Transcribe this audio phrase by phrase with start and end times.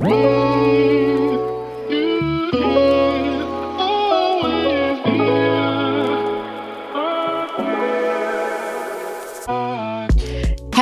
[0.00, 0.49] Whoa!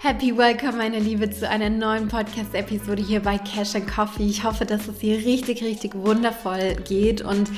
[0.00, 4.28] Happy Welcome, meine Liebe, zu einer neuen Podcast-Episode hier bei Cash and Coffee.
[4.28, 7.50] Ich hoffe, dass es hier richtig, richtig wundervoll geht und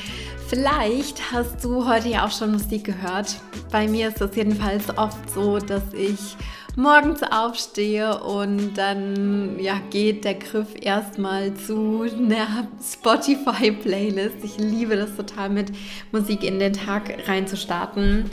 [0.48, 3.36] vielleicht hast du heute ja auch schon Musik gehört.
[3.70, 6.34] Bei mir ist es jedenfalls oft so, dass ich
[6.76, 14.36] morgens aufstehe und dann ja, geht der Griff erstmal zu einer Spotify-Playlist.
[14.42, 15.72] Ich liebe das total mit
[16.12, 18.30] Musik in den Tag reinzustarten.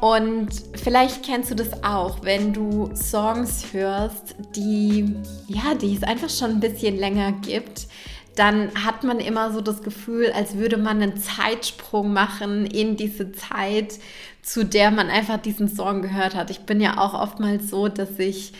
[0.00, 5.14] Und vielleicht kennst du das auch, wenn du Songs hörst, die
[5.46, 7.86] ja, die es einfach schon ein bisschen länger gibt
[8.36, 13.32] dann hat man immer so das Gefühl, als würde man einen Zeitsprung machen in diese
[13.32, 13.98] Zeit,
[14.46, 16.50] zu der man einfach diesen Song gehört hat.
[16.50, 18.52] Ich bin ja auch oftmals so, dass ich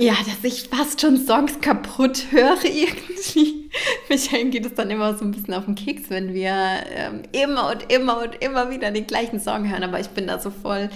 [0.00, 3.68] ja, dass ich fast schon Songs kaputt höre irgendwie.
[4.08, 6.54] Michael geht es dann immer so ein bisschen auf den Keks, wenn wir
[6.94, 9.82] ähm, immer und immer und immer wieder den gleichen Song hören.
[9.82, 10.88] Aber ich bin da so voll,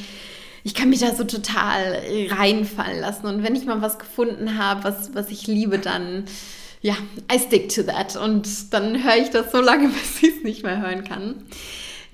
[0.63, 3.27] ich kann mich da so total reinfallen lassen.
[3.27, 6.25] Und wenn ich mal was gefunden habe, was, was ich liebe, dann
[6.81, 6.97] ja,
[7.33, 8.17] I stick to that.
[8.17, 11.45] Und dann höre ich das so lange, bis ich es nicht mehr hören kann.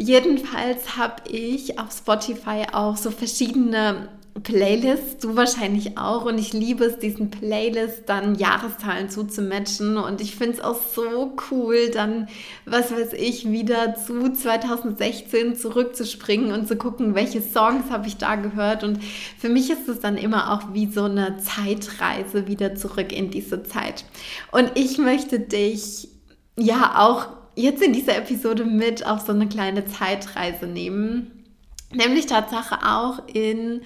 [0.00, 4.08] Jedenfalls habe ich auf Spotify auch so verschiedene
[4.44, 6.24] Playlists, du wahrscheinlich auch.
[6.24, 9.96] Und ich liebe es, diesen Playlists dann Jahreszahlen zuzumatchen.
[9.96, 12.28] Und ich finde es auch so cool, dann,
[12.64, 18.36] was weiß ich, wieder zu 2016 zurückzuspringen und zu gucken, welche Songs habe ich da
[18.36, 18.84] gehört.
[18.84, 19.02] Und
[19.38, 23.62] für mich ist es dann immer auch wie so eine Zeitreise wieder zurück in diese
[23.64, 24.04] Zeit.
[24.52, 26.08] Und ich möchte dich
[26.56, 31.44] ja auch jetzt in dieser Episode mit auf so eine kleine Zeitreise nehmen.
[31.92, 33.82] Nämlich Tatsache auch in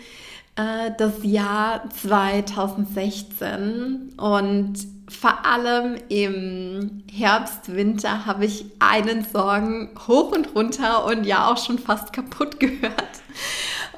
[0.56, 4.74] äh, das Jahr 2016 und
[5.08, 11.64] vor allem im Herbst, Winter habe ich einen Song hoch und runter und ja auch
[11.64, 13.22] schon fast kaputt gehört.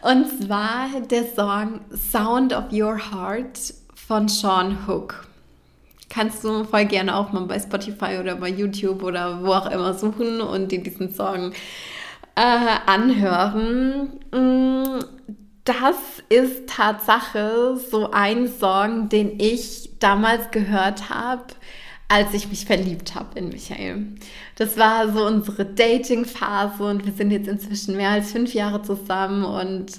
[0.03, 1.81] Und zwar der Song
[2.13, 3.75] Sound of Your Heart
[4.07, 5.27] von Sean Hook.
[6.10, 9.94] Kannst du voll gerne auch mal bei Spotify oder bei YouTube oder wo auch immer
[9.94, 11.53] suchen und dir diesen Song
[12.37, 14.20] äh, anhören.
[14.31, 15.00] Mm,
[15.65, 15.97] das
[16.28, 21.44] ist Tatsache so ein Song, den ich damals gehört habe,
[22.09, 24.06] als ich mich verliebt habe in Michael.
[24.56, 29.44] Das war so unsere Dating-Phase und wir sind jetzt inzwischen mehr als fünf Jahre zusammen
[29.44, 29.98] und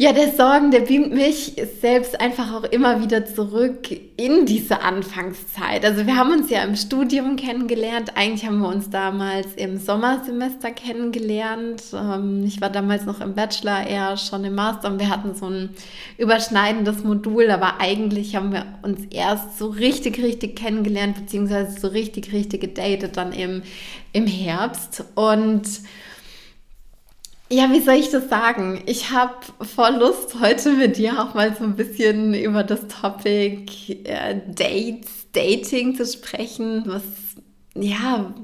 [0.00, 5.84] ja, der Sorgen, der beamt mich selbst einfach auch immer wieder zurück in diese Anfangszeit.
[5.84, 8.12] Also wir haben uns ja im Studium kennengelernt.
[8.16, 11.82] Eigentlich haben wir uns damals im Sommersemester kennengelernt.
[11.92, 15.46] Ähm, ich war damals noch im Bachelor, er schon im Master und wir hatten so
[15.46, 15.70] ein
[16.16, 17.50] überschneidendes Modul.
[17.50, 23.16] Aber eigentlich haben wir uns erst so richtig, richtig kennengelernt, beziehungsweise so richtig, richtig gedatet
[23.16, 23.62] dann im,
[24.12, 25.02] im Herbst.
[25.16, 25.66] Und
[27.50, 28.82] ja, wie soll ich das sagen?
[28.86, 34.02] Ich habe voll Lust, heute mit dir auch mal so ein bisschen über das Topic
[34.04, 36.82] äh, Dates, Dating zu sprechen.
[36.86, 37.02] Was,
[37.74, 38.34] ja,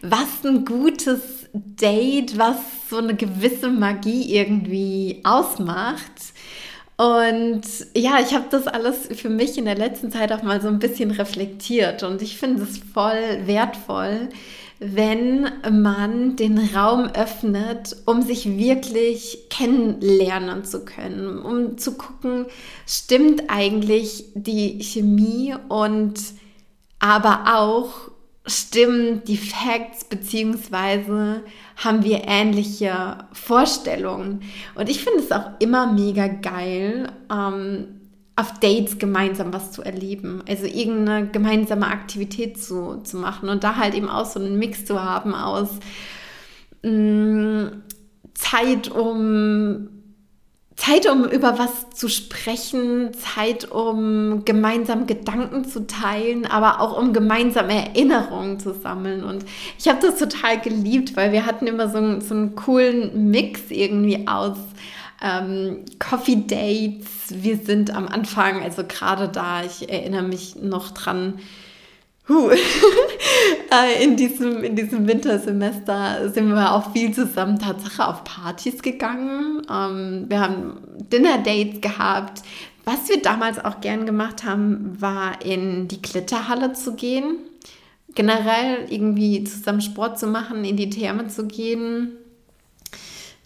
[0.00, 2.56] was ein gutes Date, was
[2.88, 6.32] so eine gewisse Magie irgendwie ausmacht.
[6.96, 7.62] Und
[7.96, 10.78] ja, ich habe das alles für mich in der letzten Zeit auch mal so ein
[10.78, 14.28] bisschen reflektiert und ich finde es voll wertvoll,
[14.84, 22.46] wenn man den Raum öffnet, um sich wirklich kennenlernen zu können, um zu gucken,
[22.86, 26.14] stimmt eigentlich die Chemie und
[26.98, 28.10] aber auch
[28.46, 31.42] stimmen die Facts beziehungsweise
[31.76, 34.42] haben wir ähnliche Vorstellungen.
[34.74, 38.01] Und ich finde es auch immer mega geil, ähm,
[38.36, 40.42] auf Dates gemeinsam was zu erleben.
[40.48, 44.84] Also irgendeine gemeinsame Aktivität zu, zu machen und da halt eben auch so einen Mix
[44.84, 45.68] zu haben aus
[46.82, 47.82] mh, mm,
[48.34, 49.88] Zeit, um
[50.76, 57.12] Zeit, um über was zu sprechen, Zeit, um gemeinsam Gedanken zu teilen, aber auch um
[57.12, 59.22] gemeinsam Erinnerungen zu sammeln.
[59.22, 59.44] Und
[59.78, 64.26] ich habe das total geliebt, weil wir hatten immer so, so einen coolen Mix irgendwie
[64.26, 64.56] aus
[65.22, 67.06] ähm, Coffee Dates.
[67.30, 71.40] Wir sind am Anfang, also gerade da, ich erinnere mich noch dran,
[72.28, 72.50] Huh.
[73.70, 79.62] Äh, in, diesem, in diesem Wintersemester sind wir auch viel zusammen Tatsache auf Partys gegangen.
[79.70, 80.76] Ähm, wir haben
[81.10, 82.42] Dinner-Dates gehabt.
[82.84, 87.38] Was wir damals auch gern gemacht haben, war in die Glitterhalle zu gehen.
[88.14, 92.12] Generell irgendwie zusammen Sport zu machen, in die Therme zu gehen.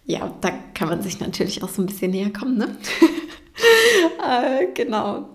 [0.07, 2.77] Ja, da kann man sich natürlich auch so ein bisschen näher kommen, ne?
[4.25, 5.29] äh, genau.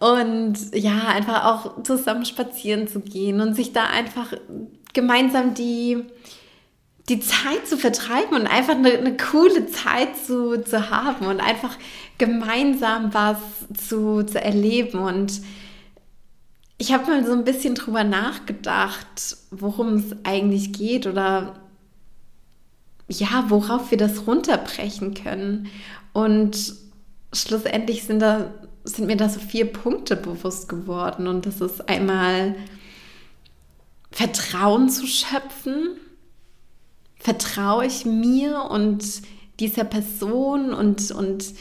[0.00, 4.32] Und ja, einfach auch zusammen spazieren zu gehen und sich da einfach
[4.92, 6.04] gemeinsam die,
[7.08, 11.76] die Zeit zu vertreiben und einfach eine, eine coole Zeit zu, zu haben und einfach
[12.18, 13.38] gemeinsam was
[13.88, 14.98] zu, zu erleben.
[14.98, 15.40] Und
[16.76, 21.67] ich habe mal so ein bisschen drüber nachgedacht, worum es eigentlich geht oder
[23.08, 25.68] ja, worauf wir das runterbrechen können.
[26.12, 26.74] Und
[27.32, 28.52] schlussendlich sind da
[28.88, 31.26] sind mir da so vier Punkte bewusst geworden.
[31.26, 32.54] Und das ist einmal
[34.10, 35.96] Vertrauen zu schöpfen.
[37.16, 39.04] Vertraue ich mir und
[39.60, 41.52] dieser Person und, und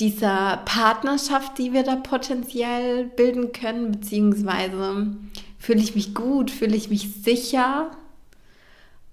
[0.00, 5.16] dieser Partnerschaft, die wir da potenziell bilden können, beziehungsweise
[5.58, 7.90] fühle ich mich gut, fühle ich mich sicher.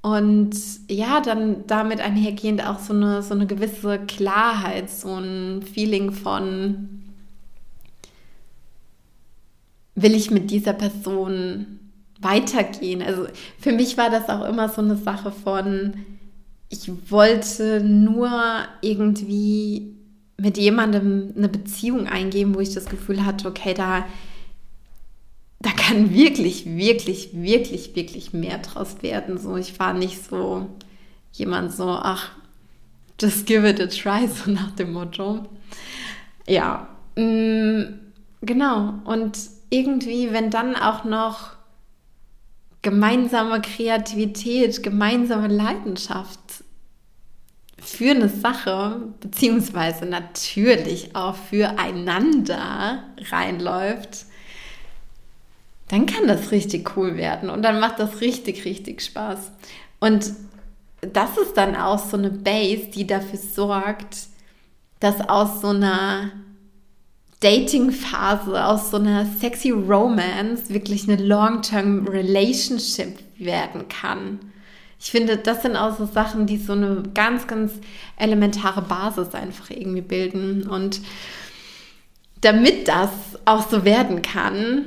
[0.03, 0.51] Und
[0.89, 7.03] ja, dann damit einhergehend auch so eine, so eine gewisse Klarheit, so ein Feeling von,
[9.95, 11.79] will ich mit dieser Person
[12.19, 13.01] weitergehen?
[13.01, 13.27] Also
[13.57, 15.93] für mich war das auch immer so eine Sache von,
[16.67, 18.29] ich wollte nur
[18.81, 19.95] irgendwie
[20.37, 24.05] mit jemandem eine Beziehung eingehen, wo ich das Gefühl hatte, okay, da,
[25.63, 29.37] da kann wirklich, wirklich, wirklich, wirklich mehr draus werden.
[29.37, 30.69] So, ich war nicht so
[31.31, 32.31] jemand so, ach,
[33.19, 35.45] just give it a try, so nach dem Motto.
[36.47, 37.99] Ja, mh, mm,
[38.41, 38.95] genau.
[39.05, 39.39] Und
[39.69, 41.53] irgendwie, wenn dann auch noch
[42.81, 46.39] gemeinsame Kreativität, gemeinsame Leidenschaft
[47.81, 54.25] für eine Sache, beziehungsweise natürlich auch füreinander reinläuft,
[55.93, 59.51] dann kann das richtig cool werden und dann macht das richtig, richtig Spaß.
[59.99, 60.31] Und
[61.01, 64.25] das ist dann auch so eine Base, die dafür sorgt,
[64.99, 66.31] dass aus so einer
[67.41, 74.39] Dating-Phase, aus so einer sexy Romance wirklich eine Long-Term Relationship werden kann.
[74.99, 77.71] Ich finde, das sind auch so Sachen, die so eine ganz, ganz
[78.17, 80.67] elementare Basis einfach irgendwie bilden.
[80.67, 81.01] Und
[82.41, 83.11] damit das
[83.45, 84.85] auch so werden kann,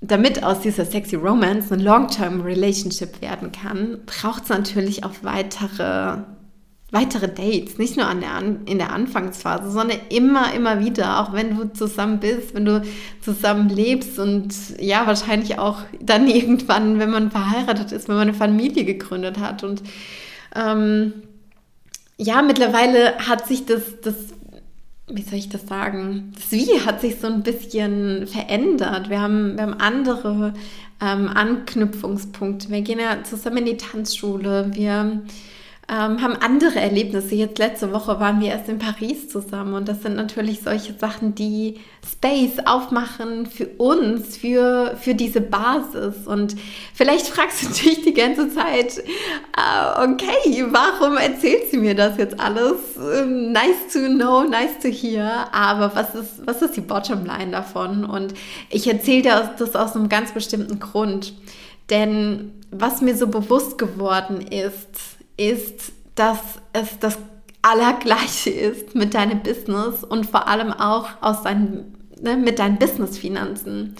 [0.00, 6.18] damit aus dieser sexy Romance eine Long-Term Relationship werden kann, braucht es natürlich auch weitere
[6.90, 11.56] weitere Dates, nicht nur an der in der Anfangsphase, sondern immer, immer wieder, auch wenn
[11.56, 12.82] du zusammen bist, wenn du
[13.20, 18.36] zusammen lebst und ja, wahrscheinlich auch dann irgendwann, wenn man verheiratet ist, wenn man eine
[18.36, 19.64] Familie gegründet hat.
[19.64, 19.82] Und
[20.56, 21.12] ähm,
[22.16, 24.14] ja, mittlerweile hat sich das, das,
[25.10, 29.08] wie soll ich das sagen, das Wie hat sich so ein bisschen verändert.
[29.08, 30.54] Wir haben, wir haben andere
[31.00, 32.70] ähm, Anknüpfungspunkte.
[32.70, 35.22] Wir gehen ja zusammen in die Tanzschule, wir
[35.90, 37.34] ähm, haben andere Erlebnisse.
[37.34, 41.34] Jetzt letzte Woche waren wir erst in Paris zusammen und das sind natürlich solche Sachen,
[41.34, 46.26] die Space aufmachen für uns, für, für diese Basis.
[46.26, 46.56] Und
[46.92, 52.38] vielleicht fragst du dich die ganze Zeit, äh, okay, warum erzählt sie mir das jetzt
[52.38, 52.76] alles?
[52.98, 55.46] Ähm, nice to know, nice to hear.
[55.52, 58.04] Aber was ist, was ist die Bottomline davon?
[58.04, 58.34] Und
[58.68, 61.32] ich erzähle dir das aus einem ganz bestimmten Grund.
[61.88, 66.38] Denn was mir so bewusst geworden ist, ist, dass
[66.72, 67.18] es das
[67.62, 73.96] Allergleiche ist mit deinem Business und vor allem auch aus deinen, ne, mit deinen Businessfinanzen.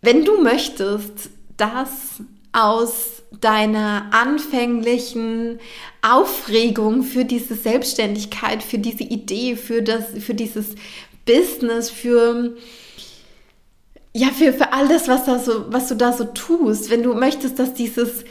[0.00, 2.20] Wenn du möchtest, dass
[2.52, 5.58] aus deiner anfänglichen
[6.02, 10.74] Aufregung für diese Selbstständigkeit, für diese Idee, für, das, für dieses
[11.26, 12.56] Business, für,
[14.12, 17.58] ja, für, für alles, was, da so, was du da so tust, wenn du möchtest,
[17.58, 18.24] dass dieses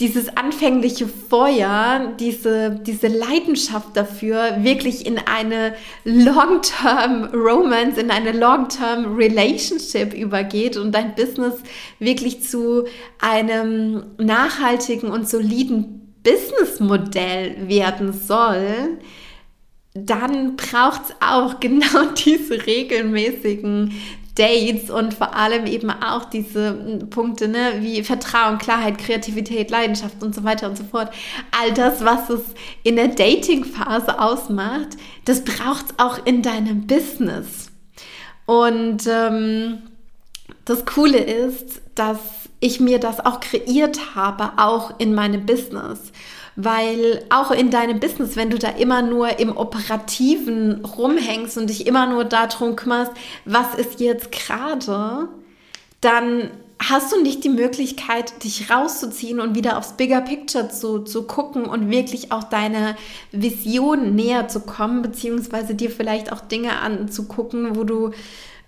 [0.00, 5.74] dieses anfängliche Feuer, diese, diese Leidenschaft dafür wirklich in eine
[6.04, 11.54] Long-Term Romance, in eine Long-Term Relationship übergeht und dein Business
[12.00, 12.86] wirklich zu
[13.20, 18.98] einem nachhaltigen und soliden Businessmodell werden soll,
[19.94, 23.92] dann braucht es auch genau diese regelmäßigen
[24.34, 30.22] Dates und vor allem eben auch diese hm, Punkte, ne, wie Vertrauen, Klarheit, Kreativität, Leidenschaft
[30.22, 31.12] und so weiter und so fort.
[31.58, 32.42] All das, was es
[32.82, 37.70] in der Dating-Phase ausmacht, das braucht es auch in deinem Business.
[38.46, 39.82] Und ähm,
[40.64, 42.18] das Coole ist, dass
[42.60, 46.12] ich mir das auch kreiert habe, auch in meinem Business.
[46.56, 51.86] Weil auch in deinem Business, wenn du da immer nur im Operativen rumhängst und dich
[51.86, 53.12] immer nur darum kümmerst,
[53.44, 55.28] was ist jetzt gerade,
[56.00, 61.26] dann hast du nicht die Möglichkeit, dich rauszuziehen und wieder aufs Bigger Picture zu, zu
[61.26, 62.96] gucken und wirklich auch deine
[63.32, 68.10] Vision näher zu kommen, beziehungsweise dir vielleicht auch Dinge anzugucken, wo du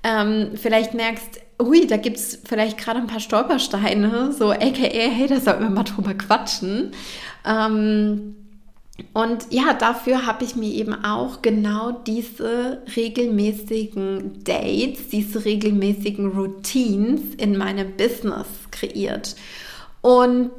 [0.03, 5.27] ähm, vielleicht merkst, ui, da gibt es vielleicht gerade ein paar Stolpersteine, so aka, hey,
[5.27, 6.93] da sollten wir mal drüber quatschen.
[7.45, 8.37] Ähm,
[9.13, 17.21] und ja, dafür habe ich mir eben auch genau diese regelmäßigen Dates, diese regelmäßigen Routines
[17.37, 19.37] in meinem Business kreiert.
[20.01, 20.55] Und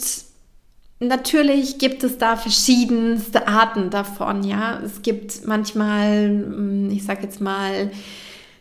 [0.99, 4.79] natürlich gibt es da verschiedenste Arten davon, ja.
[4.83, 7.91] Es gibt manchmal, ich sage jetzt mal,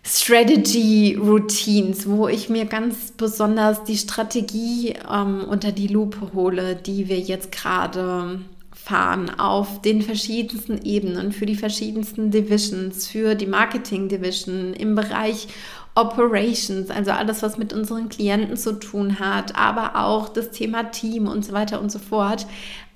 [0.08, 7.08] Strategy Routines, wo ich mir ganz besonders die Strategie ähm, unter die Lupe hole, die
[7.08, 8.38] wir jetzt gerade
[8.72, 15.48] fahren auf den verschiedensten Ebenen, für die verschiedensten Divisions, für die Marketing Division im Bereich
[15.96, 21.26] Operations, also alles, was mit unseren Klienten zu tun hat, aber auch das Thema Team
[21.26, 22.46] und so weiter und so fort.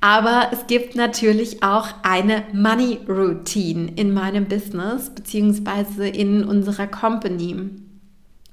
[0.02, 7.70] Aber es gibt natürlich auch eine Money Routine in meinem Business beziehungsweise in unserer Company.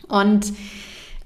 [0.08, 0.54] Und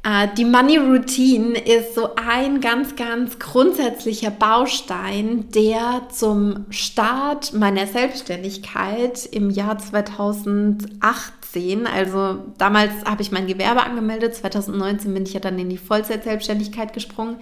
[0.04, 7.86] äh, die Money Routine ist so ein ganz, ganz grundsätzlicher Baustein, der zum Start meiner
[7.86, 11.88] Selbstständigkeit im Jahr 2008 2018.
[11.88, 14.36] Also damals habe ich mein Gewerbe angemeldet.
[14.36, 17.38] 2019 bin ich ja dann in die Vollzeit-Selbstständigkeit gesprungen.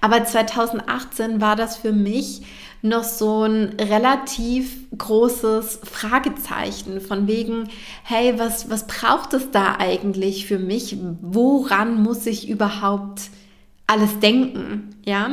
[0.00, 2.42] Aber 2018 war das für mich
[2.82, 7.68] noch so ein relativ großes Fragezeichen von wegen,
[8.02, 10.96] hey, was, was braucht es da eigentlich für mich?
[11.22, 13.22] Woran muss ich überhaupt
[13.86, 14.94] alles denken?
[15.04, 15.30] Ja.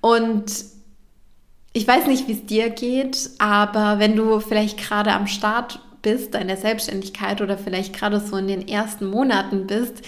[0.00, 0.44] Und
[1.76, 6.34] ich weiß nicht, wie es dir geht, aber wenn du vielleicht gerade am Start bist,
[6.34, 10.02] deiner Selbstständigkeit oder vielleicht gerade so in den ersten Monaten bist,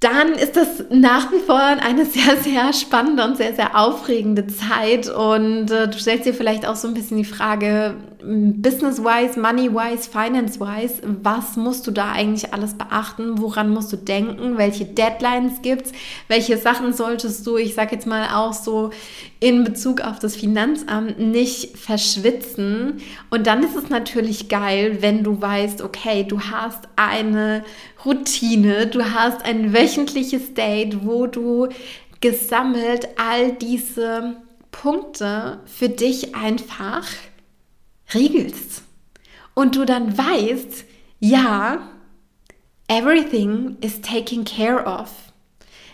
[0.00, 5.08] dann ist das nach wie vor eine sehr, sehr spannende und sehr, sehr aufregende Zeit.
[5.08, 11.00] Und äh, du stellst dir vielleicht auch so ein bisschen die Frage, business-wise, money-wise, finance-wise,
[11.22, 13.38] was musst du da eigentlich alles beachten?
[13.38, 14.58] Woran musst du denken?
[14.58, 15.92] Welche Deadlines gibt es?
[16.26, 18.90] Welche Sachen solltest du, ich sage jetzt mal auch so
[19.40, 23.00] in Bezug auf das Finanzamt, nicht verschwitzen?
[23.30, 27.64] Und dann ist es natürlich geil, wenn du weißt, okay, du hast eine
[28.04, 31.68] Routine, du hast ein wöchentliches Date, wo du
[32.20, 34.36] gesammelt all diese
[34.72, 37.04] Punkte für dich einfach
[38.14, 38.82] regelst.
[39.54, 40.84] Und du dann weißt,
[41.20, 41.80] ja,
[42.88, 45.10] everything is taken care of.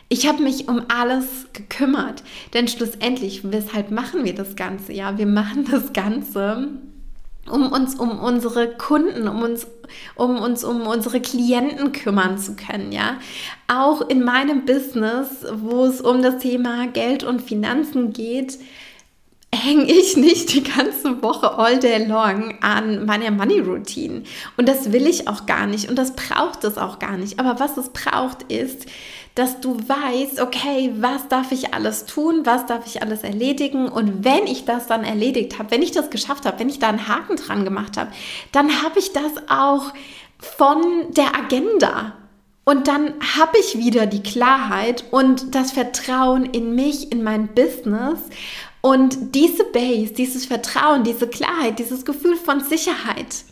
[0.08, 4.92] Ich habe mich um alles gekümmert, denn schlussendlich, weshalb machen wir das Ganze?
[4.92, 6.68] Ja, wir machen das Ganze,
[7.50, 9.66] um uns um unsere Kunden, um uns
[10.14, 13.18] um uns um unsere Klienten kümmern zu können, ja?
[13.66, 18.58] Auch in meinem Business, wo es um das Thema Geld und Finanzen geht,
[19.64, 24.22] hänge ich nicht die ganze Woche all day long an meiner Money Routine.
[24.56, 27.40] Und das will ich auch gar nicht und das braucht es auch gar nicht.
[27.40, 28.86] Aber was es braucht ist,
[29.34, 34.24] dass du weißt, okay, was darf ich alles tun, was darf ich alles erledigen und
[34.24, 37.08] wenn ich das dann erledigt habe, wenn ich das geschafft habe, wenn ich da einen
[37.08, 38.12] Haken dran gemacht habe,
[38.52, 39.92] dann habe ich das auch
[40.38, 42.14] von der Agenda.
[42.66, 48.20] Und dann habe ich wieder die Klarheit und das Vertrauen in mich, in mein Business.
[48.84, 53.44] Und diese Base, dieses Vertrauen, diese Klarheit, dieses Gefühl von Sicherheit,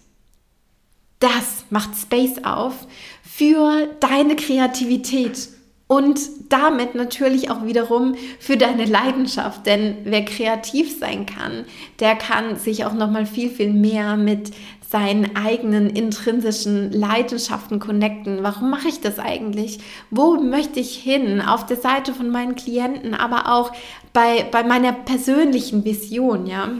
[1.20, 2.74] das macht Space auf
[3.22, 5.48] für deine Kreativität
[5.86, 6.20] und
[6.50, 11.64] damit natürlich auch wiederum für deine Leidenschaft, denn wer kreativ sein kann,
[11.98, 14.50] der kann sich auch noch mal viel viel mehr mit
[14.92, 18.40] seinen eigenen intrinsischen Leidenschaften connecten.
[18.42, 19.78] Warum mache ich das eigentlich?
[20.10, 21.40] Wo möchte ich hin?
[21.40, 23.72] Auf der Seite von meinen Klienten, aber auch
[24.12, 26.70] bei, bei meiner persönlichen Vision, ja.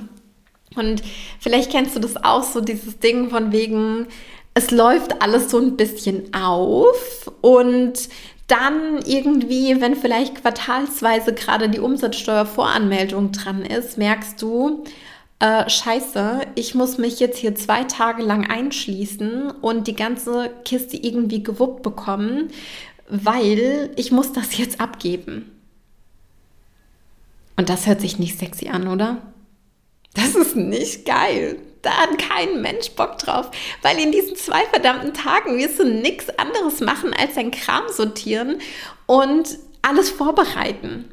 [0.77, 1.03] Und
[1.39, 4.07] vielleicht kennst du das auch so, dieses Ding von wegen,
[4.55, 8.09] es läuft alles so ein bisschen auf und
[8.49, 14.85] dann irgendwie, wenn vielleicht quartalsweise gerade die Umsatzsteuervoranmeldung dran ist, merkst du,
[15.39, 20.97] äh, scheiße, ich muss mich jetzt hier zwei Tage lang einschließen und die ganze Kiste
[20.97, 22.49] irgendwie gewuppt bekommen,
[23.09, 25.62] weil ich muss das jetzt abgeben.
[27.57, 29.19] Und das hört sich nicht sexy an, oder?
[30.15, 31.59] Das ist nicht geil.
[31.83, 33.51] Da hat kein Mensch Bock drauf,
[33.83, 38.61] weil in diesen zwei verdammten Tagen wirst du nichts anderes machen, als dein Kram sortieren
[39.07, 41.07] und alles vorbereiten.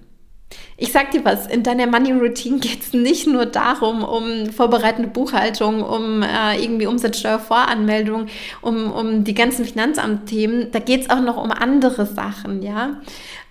[0.81, 5.09] Ich sag dir was, in deiner Money Routine geht es nicht nur darum, um vorbereitende
[5.09, 8.27] Buchhaltung, um äh, irgendwie Umsatzsteuervoranmeldung,
[8.61, 10.71] um, um die ganzen Finanzamtthemen.
[10.71, 13.01] Da geht es auch noch um andere Sachen, ja.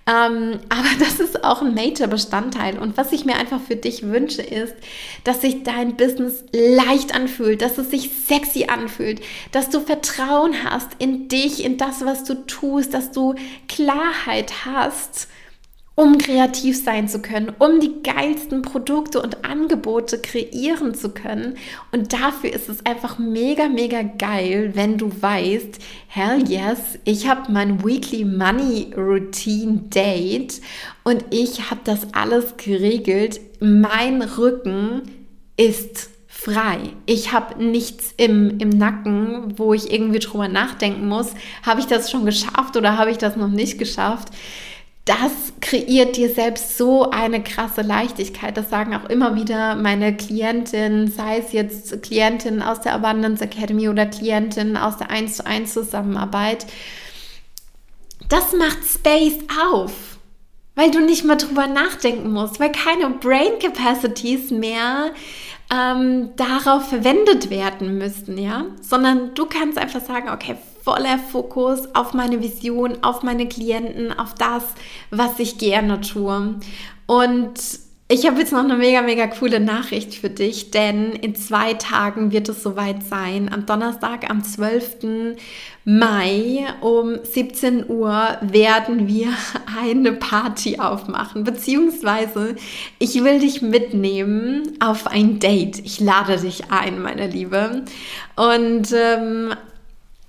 [0.08, 2.78] Ähm, aber das ist auch ein Major-Bestandteil.
[2.78, 4.74] Und was ich mir einfach für dich wünsche, ist,
[5.24, 9.20] dass sich dein Business leicht anfühlt, dass es sich sexy anfühlt,
[9.52, 13.34] dass du Vertrauen hast in dich, in das, was du tust, dass du
[13.68, 15.28] Klarheit hast
[15.98, 21.56] um kreativ sein zu können, um die geilsten Produkte und Angebote kreieren zu können.
[21.90, 27.50] Und dafür ist es einfach mega, mega geil, wenn du weißt, hell yes, ich habe
[27.50, 30.60] mein Weekly Money Routine Date
[31.02, 33.40] und ich habe das alles geregelt.
[33.58, 35.02] Mein Rücken
[35.56, 36.78] ist frei.
[37.06, 41.32] Ich habe nichts im, im Nacken, wo ich irgendwie drüber nachdenken muss.
[41.64, 44.28] Habe ich das schon geschafft oder habe ich das noch nicht geschafft?
[45.08, 48.58] Das kreiert dir selbst so eine krasse Leichtigkeit.
[48.58, 53.88] Das sagen auch immer wieder meine Klientinnen, sei es jetzt Klientinnen aus der Abundance Academy
[53.88, 56.66] oder Klientinnen aus der 1 zu 1 Zusammenarbeit.
[58.28, 59.38] Das macht Space
[59.72, 60.18] auf,
[60.74, 65.12] weil du nicht mehr drüber nachdenken musst, weil keine Brain Capacities mehr
[65.72, 70.56] ähm, darauf verwendet werden müssten, ja, sondern du kannst einfach sagen, okay,
[70.88, 74.64] voller Fokus auf meine Vision, auf meine Klienten, auf das,
[75.10, 76.54] was ich gerne tue.
[77.06, 77.60] Und
[78.10, 82.32] ich habe jetzt noch eine mega, mega coole Nachricht für dich, denn in zwei Tagen
[82.32, 83.52] wird es soweit sein.
[83.52, 85.36] Am Donnerstag, am 12.
[85.84, 89.26] Mai um 17 Uhr werden wir
[89.78, 92.56] eine Party aufmachen, beziehungsweise
[92.98, 95.80] ich will dich mitnehmen auf ein Date.
[95.80, 97.84] Ich lade dich ein, meine Liebe.
[98.36, 99.52] Und ähm,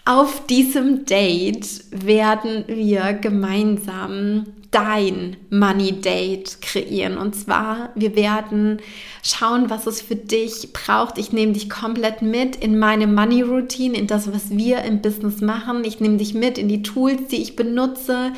[0.10, 7.18] auf diesem Date werden wir gemeinsam dein Money Date kreieren.
[7.18, 8.80] Und zwar, wir werden
[9.24, 11.18] schauen, was es für dich braucht.
[11.18, 15.42] Ich nehme dich komplett mit in meine Money Routine, in das, was wir im Business
[15.42, 15.84] machen.
[15.84, 18.32] Ich nehme dich mit in die Tools, die ich benutze.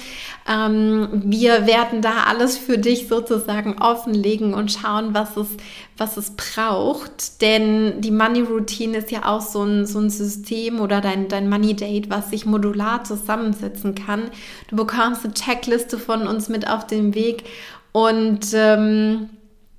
[0.48, 5.48] Ähm, wir werden da alles für dich sozusagen offenlegen und schauen, was es,
[5.98, 7.42] was es braucht.
[7.42, 11.50] Denn die Money Routine ist ja auch so ein, so ein System oder dein, dein
[11.50, 14.32] Money Date, was sich modular zusammensetzen kann.
[14.70, 17.44] Du bekommst eine Checkliste von von uns mit auf den Weg.
[17.92, 19.30] Und ähm,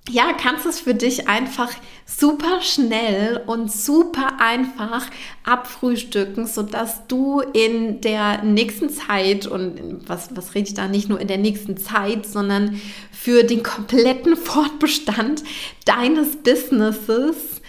[0.08, 1.70] ja, kannst es für dich einfach
[2.04, 5.06] super schnell und super einfach
[5.44, 10.88] abfrühstücken, sodass du in der nächsten Zeit und was, was rede ich da?
[10.88, 12.80] Nicht nur in der nächsten Zeit, sondern
[13.12, 15.44] für den kompletten Fortbestand
[15.84, 17.62] deines Businesses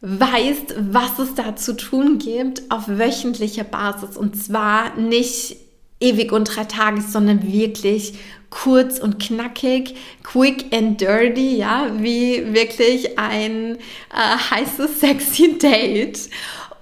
[0.00, 4.16] weißt, was es da zu tun gibt auf wöchentlicher Basis.
[4.16, 5.56] Und zwar nicht
[6.00, 8.14] ewig und drei Tage, sondern wirklich
[8.50, 16.30] kurz und knackig, quick and dirty, ja, wie wirklich ein äh, heißes, sexy Date.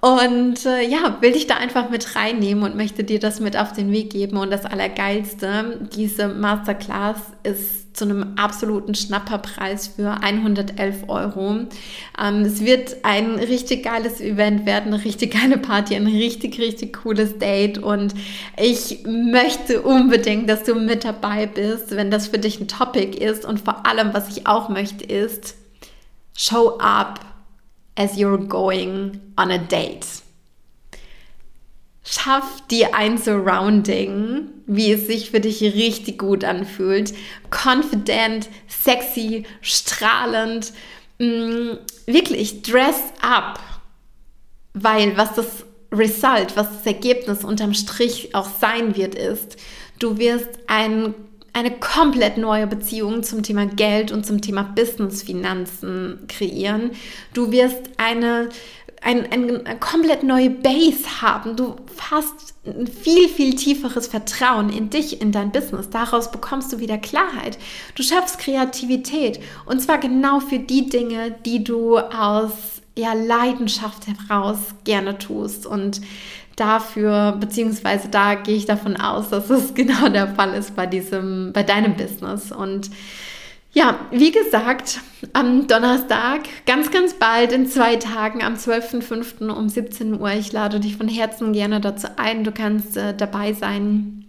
[0.00, 3.72] Und äh, ja, will dich da einfach mit reinnehmen und möchte dir das mit auf
[3.72, 4.37] den Weg geben.
[4.37, 11.66] Und das Allergeilste, diese Masterclass ist zu einem absoluten Schnapperpreis für 111 Euro.
[12.22, 17.02] Ähm, es wird ein richtig geiles Event werden, eine richtig geile Party, ein richtig, richtig
[17.02, 18.14] cooles Date und
[18.56, 23.44] ich möchte unbedingt, dass du mit dabei bist, wenn das für dich ein Topic ist
[23.44, 25.56] und vor allem, was ich auch möchte, ist,
[26.37, 27.20] show up
[27.96, 30.25] as you're going on a date.
[32.09, 37.12] Schaff dir ein Surrounding, wie es sich für dich richtig gut anfühlt.
[37.51, 40.73] Confident, sexy, strahlend.
[41.19, 41.73] Mm,
[42.07, 43.59] wirklich, dress up.
[44.73, 49.57] Weil was das Result, was das Ergebnis unterm Strich auch sein wird, ist,
[49.99, 51.12] du wirst ein,
[51.53, 56.92] eine komplett neue Beziehung zum Thema Geld und zum Thema Business, Finanzen kreieren.
[57.35, 58.51] Du wirst eine
[59.02, 61.56] ein, ein, komplett neue Base haben.
[61.56, 61.76] Du
[62.11, 65.90] hast ein viel, viel tieferes Vertrauen in dich, in dein Business.
[65.90, 67.59] Daraus bekommst du wieder Klarheit.
[67.94, 69.40] Du schaffst Kreativität.
[69.64, 72.52] Und zwar genau für die Dinge, die du aus
[72.96, 75.66] ja, Leidenschaft heraus gerne tust.
[75.66, 76.00] Und
[76.56, 81.52] dafür, beziehungsweise da gehe ich davon aus, dass es genau der Fall ist bei diesem,
[81.52, 82.50] bei deinem Business.
[82.50, 82.90] Und
[83.76, 85.00] ja, wie gesagt,
[85.34, 89.50] am Donnerstag, ganz, ganz bald in zwei Tagen, am 12.05.
[89.50, 90.30] um 17 Uhr.
[90.32, 92.42] Ich lade dich von Herzen gerne dazu ein.
[92.42, 94.24] Du kannst äh, dabei sein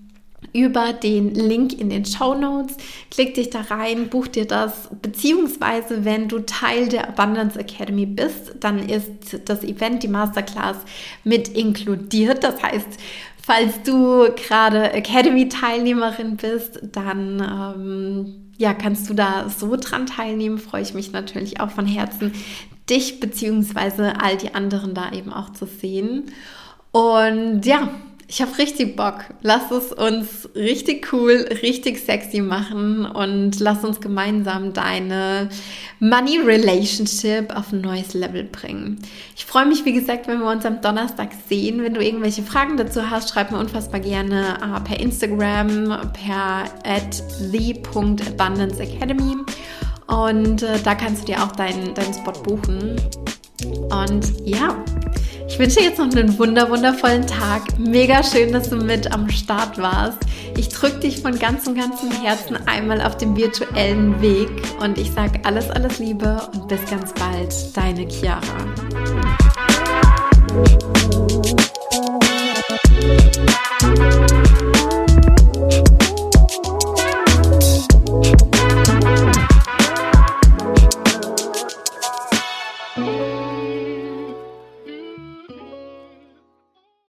[0.52, 2.76] über den Link in den Show Notes.
[3.10, 4.90] Klick dich da rein, buch dir das.
[5.02, 10.76] Beziehungsweise, wenn du Teil der Abundance Academy bist, dann ist das Event, die Masterclass
[11.24, 12.44] mit inkludiert.
[12.44, 13.00] Das heißt,
[13.48, 20.58] falls du gerade Academy-Teilnehmerin bist, dann ähm, ja, kannst du da so dran teilnehmen.
[20.58, 22.34] Freue ich mich natürlich auch von Herzen,
[22.90, 26.26] dich beziehungsweise all die anderen da eben auch zu sehen.
[26.92, 27.88] Und ja,
[28.30, 29.20] ich habe richtig Bock.
[29.42, 35.48] Lass es uns richtig cool, richtig sexy machen und lass uns gemeinsam deine
[36.00, 39.00] Money Relationship auf ein neues Level bringen.
[39.36, 41.82] Ich freue mich, wie gesagt, wenn wir uns am Donnerstag sehen.
[41.82, 46.66] Wenn du irgendwelche Fragen dazu hast, schreib mir unfassbar gerne uh, per Instagram, per
[47.50, 49.38] the.abundanceacademy.
[50.08, 52.98] Und uh, da kannst du dir auch deinen, deinen Spot buchen.
[53.90, 54.76] Und ja,
[55.48, 57.80] ich wünsche jetzt noch einen wunder wundervollen Tag.
[57.80, 60.20] Mega schön, dass du mit am Start warst.
[60.58, 65.40] Ich drücke dich von ganzem, ganzem Herzen einmal auf dem virtuellen Weg und ich sage
[65.44, 67.54] alles, alles Liebe und bis ganz bald.
[67.76, 68.42] Deine Chiara.